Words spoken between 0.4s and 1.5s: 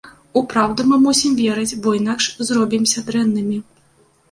праўду мы мусім